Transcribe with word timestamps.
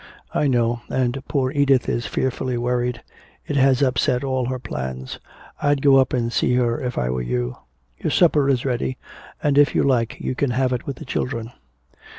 "I 0.33 0.47
know, 0.47 0.81
and 0.89 1.21
poor 1.27 1.51
Edith 1.51 1.87
is 1.87 2.07
fearfully 2.07 2.57
worried. 2.57 3.03
It 3.45 3.55
has 3.55 3.83
upset 3.83 4.23
all 4.23 4.45
her 4.47 4.57
plans. 4.57 5.19
I'd 5.61 5.83
go 5.83 5.97
up 5.97 6.11
and 6.11 6.33
see 6.33 6.55
her 6.55 6.81
if 6.83 6.97
I 6.97 7.11
were 7.11 7.21
you. 7.21 7.57
Your 7.99 8.09
supper 8.09 8.49
is 8.49 8.65
ready; 8.65 8.97
and 9.43 9.59
if 9.59 9.75
you 9.75 9.83
like 9.83 10.19
you 10.19 10.33
can 10.33 10.49
have 10.49 10.73
it 10.73 10.87
with 10.87 10.95
the 10.95 11.05
children." 11.05 11.51